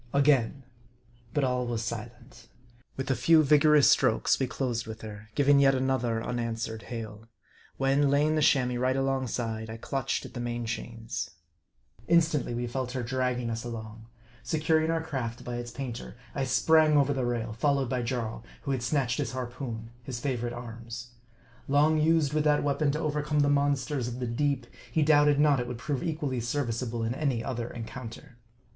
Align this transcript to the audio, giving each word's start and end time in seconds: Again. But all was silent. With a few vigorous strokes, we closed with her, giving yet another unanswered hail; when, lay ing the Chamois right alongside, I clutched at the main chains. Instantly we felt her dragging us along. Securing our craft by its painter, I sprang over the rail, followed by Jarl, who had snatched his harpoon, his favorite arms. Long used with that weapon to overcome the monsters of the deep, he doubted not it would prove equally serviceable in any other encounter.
Again. 0.15 0.63
But 1.31 1.43
all 1.43 1.67
was 1.67 1.83
silent. 1.83 2.47
With 2.97 3.11
a 3.11 3.15
few 3.15 3.43
vigorous 3.43 3.87
strokes, 3.87 4.39
we 4.39 4.47
closed 4.47 4.87
with 4.87 5.01
her, 5.01 5.29
giving 5.35 5.59
yet 5.59 5.75
another 5.75 6.23
unanswered 6.23 6.81
hail; 6.81 7.27
when, 7.77 8.09
lay 8.09 8.23
ing 8.25 8.33
the 8.33 8.41
Chamois 8.41 8.79
right 8.79 8.95
alongside, 8.95 9.69
I 9.69 9.77
clutched 9.77 10.25
at 10.25 10.33
the 10.33 10.39
main 10.39 10.65
chains. 10.65 11.29
Instantly 12.07 12.55
we 12.55 12.65
felt 12.65 12.93
her 12.93 13.03
dragging 13.03 13.51
us 13.51 13.63
along. 13.63 14.07
Securing 14.41 14.89
our 14.89 15.03
craft 15.03 15.43
by 15.43 15.57
its 15.57 15.69
painter, 15.69 16.15
I 16.33 16.45
sprang 16.45 16.97
over 16.97 17.13
the 17.13 17.23
rail, 17.23 17.53
followed 17.53 17.91
by 17.91 18.01
Jarl, 18.01 18.43
who 18.63 18.71
had 18.71 18.81
snatched 18.81 19.19
his 19.19 19.33
harpoon, 19.33 19.91
his 20.01 20.19
favorite 20.19 20.51
arms. 20.51 21.11
Long 21.67 22.01
used 22.01 22.33
with 22.33 22.45
that 22.45 22.63
weapon 22.63 22.89
to 22.93 22.99
overcome 22.99 23.41
the 23.41 23.49
monsters 23.49 24.07
of 24.07 24.19
the 24.19 24.25
deep, 24.25 24.65
he 24.91 25.03
doubted 25.03 25.39
not 25.39 25.59
it 25.59 25.67
would 25.67 25.77
prove 25.77 26.01
equally 26.01 26.39
serviceable 26.39 27.03
in 27.03 27.13
any 27.13 27.43
other 27.43 27.69
encounter. 27.69 28.39